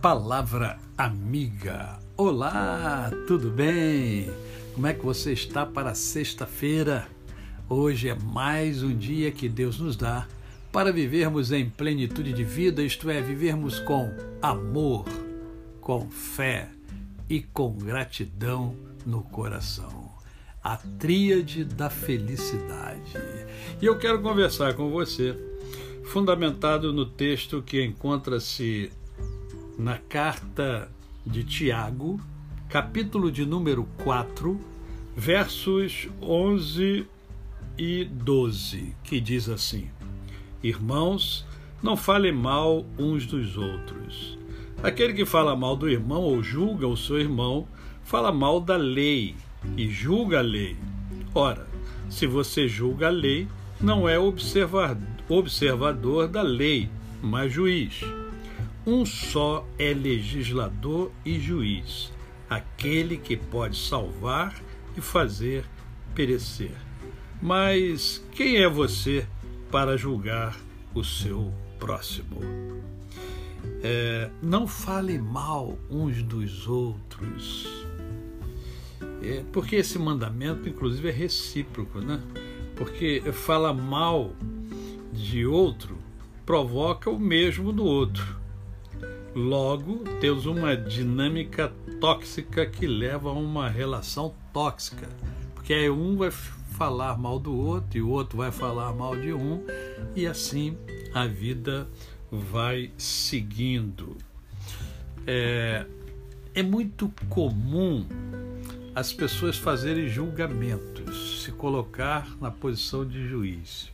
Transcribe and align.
Palavra 0.00 0.78
Amiga. 0.96 1.98
Olá, 2.16 3.10
tudo 3.26 3.50
bem? 3.50 4.30
Como 4.72 4.86
é 4.86 4.94
que 4.94 5.04
você 5.04 5.34
está 5.34 5.66
para 5.66 5.94
sexta-feira? 5.94 7.06
Hoje 7.68 8.08
é 8.08 8.14
mais 8.14 8.82
um 8.82 8.96
dia 8.96 9.30
que 9.30 9.46
Deus 9.46 9.78
nos 9.78 9.96
dá 9.96 10.26
para 10.72 10.90
vivermos 10.90 11.52
em 11.52 11.68
plenitude 11.68 12.32
de 12.32 12.42
vida, 12.42 12.82
isto 12.82 13.10
é, 13.10 13.20
vivermos 13.20 13.78
com 13.80 14.10
amor, 14.40 15.04
com 15.82 16.08
fé 16.08 16.70
e 17.28 17.42
com 17.42 17.70
gratidão 17.70 18.74
no 19.04 19.20
coração. 19.20 20.10
A 20.64 20.78
tríade 20.78 21.62
da 21.62 21.90
felicidade. 21.90 23.12
E 23.82 23.84
eu 23.84 23.98
quero 23.98 24.22
conversar 24.22 24.72
com 24.72 24.90
você, 24.90 25.36
fundamentado 26.04 26.90
no 26.90 27.04
texto 27.04 27.60
que 27.60 27.84
encontra-se 27.84 28.90
na 29.80 29.96
carta 29.96 30.92
de 31.24 31.42
Tiago, 31.42 32.20
capítulo 32.68 33.32
de 33.32 33.46
número 33.46 33.88
4, 34.04 34.60
versos 35.16 36.06
11 36.20 37.06
e 37.78 38.04
12, 38.04 38.94
que 39.02 39.18
diz 39.18 39.48
assim: 39.48 39.88
Irmãos, 40.62 41.46
não 41.82 41.96
falem 41.96 42.30
mal 42.30 42.84
uns 42.98 43.24
dos 43.24 43.56
outros. 43.56 44.38
Aquele 44.82 45.14
que 45.14 45.24
fala 45.24 45.56
mal 45.56 45.74
do 45.74 45.88
irmão 45.88 46.20
ou 46.20 46.42
julga 46.42 46.86
o 46.86 46.96
seu 46.96 47.18
irmão, 47.18 47.66
fala 48.04 48.30
mal 48.30 48.60
da 48.60 48.76
lei 48.76 49.34
e 49.78 49.88
julga 49.88 50.40
a 50.40 50.42
lei. 50.42 50.76
Ora, 51.34 51.66
se 52.10 52.26
você 52.26 52.68
julga 52.68 53.06
a 53.06 53.10
lei, 53.10 53.48
não 53.80 54.06
é 54.06 54.18
observador 54.18 56.28
da 56.28 56.42
lei, 56.42 56.90
mas 57.22 57.50
juiz. 57.50 58.04
Um 58.86 59.04
só 59.04 59.66
é 59.78 59.92
legislador 59.92 61.12
e 61.24 61.38
juiz, 61.38 62.12
aquele 62.48 63.18
que 63.18 63.36
pode 63.36 63.76
salvar 63.76 64.54
e 64.96 65.00
fazer 65.00 65.64
perecer. 66.14 66.72
Mas 67.42 68.24
quem 68.32 68.56
é 68.56 68.68
você 68.68 69.26
para 69.70 69.96
julgar 69.96 70.58
o 70.94 71.04
seu 71.04 71.52
próximo? 71.78 72.40
É, 73.82 74.30
não 74.42 74.66
fale 74.66 75.18
mal 75.18 75.78
uns 75.90 76.22
dos 76.22 76.66
outros. 76.66 77.68
É, 79.22 79.44
porque 79.52 79.76
esse 79.76 79.98
mandamento, 79.98 80.68
inclusive, 80.68 81.08
é 81.08 81.12
recíproco, 81.12 82.00
né? 82.00 82.20
Porque 82.76 83.22
fala 83.32 83.72
mal 83.72 84.34
de 85.12 85.44
outro 85.44 85.98
provoca 86.50 87.08
o 87.08 87.16
mesmo 87.16 87.72
do 87.72 87.84
outro. 87.84 88.39
Logo, 89.34 90.04
temos 90.20 90.46
uma 90.46 90.76
dinâmica 90.76 91.72
tóxica 92.00 92.66
que 92.66 92.86
leva 92.86 93.30
a 93.30 93.32
uma 93.32 93.68
relação 93.68 94.34
tóxica, 94.52 95.08
porque 95.54 95.72
aí 95.72 95.88
um 95.88 96.16
vai 96.16 96.30
falar 96.30 97.16
mal 97.16 97.38
do 97.38 97.54
outro 97.54 97.98
e 97.98 98.02
o 98.02 98.08
outro 98.08 98.38
vai 98.38 98.50
falar 98.50 98.92
mal 98.92 99.14
de 99.14 99.32
um, 99.32 99.64
e 100.16 100.26
assim 100.26 100.76
a 101.14 101.26
vida 101.26 101.88
vai 102.30 102.90
seguindo. 102.96 104.16
É, 105.26 105.86
é 106.54 106.62
muito 106.62 107.12
comum 107.28 108.04
as 108.94 109.12
pessoas 109.12 109.56
fazerem 109.56 110.08
julgamentos, 110.08 111.42
se 111.44 111.52
colocar 111.52 112.36
na 112.40 112.50
posição 112.50 113.06
de 113.06 113.28
juiz. 113.28 113.92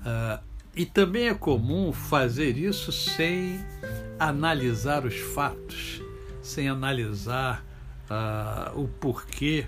Uh, 0.00 0.47
e 0.78 0.86
também 0.86 1.26
é 1.26 1.34
comum 1.34 1.92
fazer 1.92 2.56
isso 2.56 2.92
sem 2.92 3.58
analisar 4.16 5.04
os 5.04 5.16
fatos, 5.16 6.00
sem 6.40 6.68
analisar 6.68 7.64
uh, 8.08 8.80
o 8.80 8.86
porquê 8.86 9.66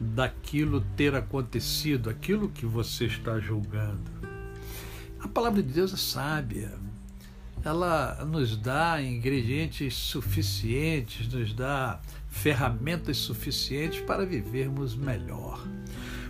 daquilo 0.00 0.80
ter 0.96 1.14
acontecido, 1.14 2.10
aquilo 2.10 2.48
que 2.48 2.66
você 2.66 3.04
está 3.04 3.38
julgando. 3.38 4.10
A 5.20 5.28
palavra 5.28 5.62
de 5.62 5.72
Deus 5.72 5.94
é 5.94 5.96
sábia. 5.96 6.72
Ela 7.64 8.24
nos 8.24 8.56
dá 8.56 9.00
ingredientes 9.00 9.94
suficientes, 9.94 11.32
nos 11.32 11.54
dá 11.54 12.00
ferramentas 12.28 13.18
suficientes 13.18 14.00
para 14.00 14.26
vivermos 14.26 14.96
melhor. 14.96 15.64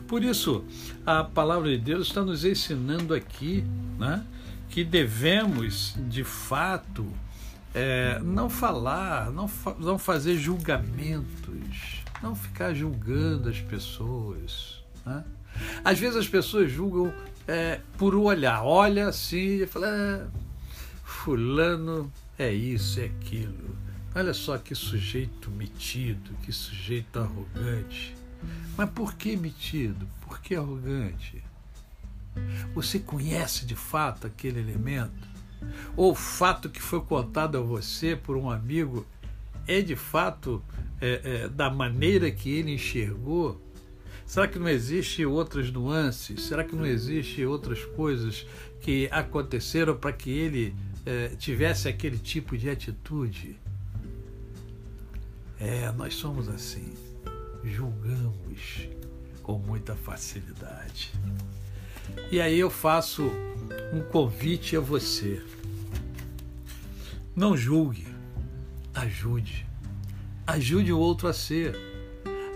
Por 0.06 0.22
isso, 0.22 0.65
a 1.04 1.25
palavra 1.25 1.70
de 1.70 1.78
Deus 1.78 2.09
está 2.09 2.22
nos 2.22 2.44
ensinando 2.44 3.15
aqui 3.15 3.65
né, 3.98 4.25
que 4.69 4.84
devemos, 4.84 5.94
de 6.09 6.22
fato, 6.22 7.06
é, 7.75 8.20
não 8.22 8.50
falar, 8.50 9.31
não, 9.31 9.48
fa 9.48 9.75
não 9.78 9.98
fazer 9.98 10.37
julgamentos, 10.37 12.03
não 12.22 12.34
ficar 12.34 12.75
julgando 12.75 13.48
as 13.48 13.60
pessoas. 13.60 14.82
Né? 15.04 15.25
Às 15.84 15.98
vezes 15.98 16.16
as 16.16 16.28
pessoas 16.28 16.70
julgam 16.70 17.12
é, 17.48 17.81
por 17.98 18.14
olhar, 18.14 18.62
olha 18.62 19.09
assim 19.09 19.62
e 19.62 19.66
fala, 19.66 19.88
ah, 19.88 20.26
fulano 21.04 22.12
é 22.38 22.53
isso, 22.53 23.00
é 23.00 23.04
aquilo. 23.04 23.76
Olha 24.14 24.32
só 24.32 24.59
que 24.59 24.75
sujeito 24.75 25.50
metido, 25.50 26.31
que 26.43 26.53
sujeito 26.53 27.19
arrogante. 27.19 28.14
Mas 28.77 28.91
por 28.91 29.15
que 29.15 29.37
metido? 29.37 30.06
Por 30.27 30.41
que 30.41 30.55
arrogante? 30.55 31.43
Você 32.75 32.99
conhece 32.99 33.65
de 33.65 33.77
fato 33.77 34.27
aquele 34.27 34.59
elemento? 34.59 35.28
Ou 35.97 36.12
o 36.12 36.15
fato 36.15 36.69
que 36.69 36.82
foi 36.82 37.00
contado 37.00 37.56
a 37.56 37.60
você 37.60 38.16
por 38.16 38.37
um 38.37 38.50
amigo 38.50 39.06
é 39.66 39.81
de 39.81 39.97
fato 39.97 40.62
é, 41.00 41.21
é, 41.44 41.49
da 41.49 41.71
maneira 41.71 42.31
que 42.31 42.50
ele 42.50 42.75
enxergou? 42.75 43.60
Será 44.27 44.49
que 44.49 44.59
não 44.59 44.69
existe 44.69 45.25
outras 45.25 45.71
nuances? 45.71 46.43
Será 46.43 46.65
que 46.65 46.75
não 46.75 46.84
existe 46.84 47.44
outras 47.44 47.84
coisas 47.84 48.44
que 48.81 49.09
aconteceram 49.12 49.97
para 49.97 50.12
que 50.12 50.31
ele 50.31 50.75
é, 51.06 51.28
tivesse 51.37 51.88
aquele 51.88 52.19
tipo 52.19 52.59
de 52.59 52.69
atitude? 52.69 53.56
É, 55.61 55.93
nós 55.93 56.15
somos 56.15 56.49
assim 56.49 56.93
julgamos 57.65 57.94
com 57.94 57.94
muita 59.84 59.95
facilidade. 59.95 61.12
E 62.33 62.41
aí 62.41 62.59
eu 62.59 62.71
faço 62.71 63.31
um 63.93 64.00
convite 64.11 64.77
a 64.77 64.81
você. 64.81 65.43
Não 67.37 67.55
julgue, 67.55 68.06
ajude. 68.94 69.67
Ajude 70.47 70.91
o 70.91 70.99
outro 70.99 71.28
a 71.28 71.34
ser. 71.34 71.77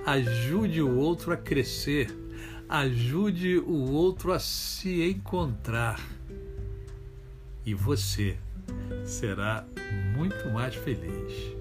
Ajude 0.06 0.80
o 0.80 0.96
outro 0.96 1.30
a 1.30 1.36
crescer. 1.36 2.16
Ajude 2.66 3.58
o 3.58 3.92
outro 3.92 4.32
a 4.32 4.38
se 4.38 5.02
encontrar. 5.10 6.00
E 7.64 7.74
você 7.74 8.38
será 9.04 9.66
muito 10.16 10.48
mais 10.48 10.74
feliz. 10.74 11.52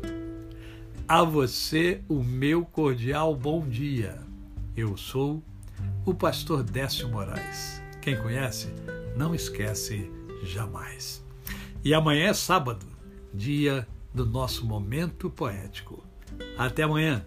A 1.06 1.24
você 1.24 2.02
o 2.08 2.24
meu 2.24 2.64
cordial 2.64 3.36
bom 3.36 3.68
dia. 3.68 4.18
Eu 4.76 4.96
sou 4.96 5.44
o 6.08 6.14
pastor 6.14 6.64
Décio 6.64 7.10
Moraes. 7.10 7.82
Quem 8.02 8.16
conhece, 8.16 8.74
não 9.18 9.36
esquece 9.36 10.10
jamais. 10.42 11.22
E 11.84 11.94
amanhã 11.94 12.30
é 12.30 12.34
sábado, 12.34 12.86
dia 13.34 13.86
do 14.14 14.26
nosso 14.26 14.66
momento 14.66 15.30
poético. 15.30 16.02
Até 16.58 16.84
amanhã. 16.84 17.26